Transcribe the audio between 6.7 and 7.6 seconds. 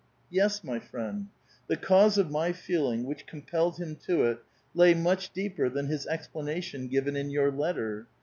given in your